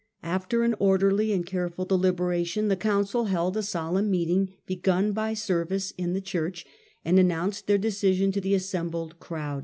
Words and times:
After 0.23 0.63
an 0.63 0.73
orderly 0.79 1.31
and 1.31 1.45
careful 1.45 1.85
deli 1.85 2.09
beration, 2.09 2.69
the 2.69 2.75
Council 2.75 3.25
held 3.25 3.55
a 3.55 3.61
solemn 3.61 4.09
meeting 4.09 4.55
begun 4.65 5.11
by 5.11 5.35
service 5.35 5.93
in 5.95 6.13
the 6.13 6.21
church, 6.21 6.65
and 7.05 7.19
announced 7.19 7.67
their 7.67 7.77
decision 7.77 8.31
to 8.31 8.41
the 8.41 8.55
assembled 8.55 9.19
crowd. 9.19 9.59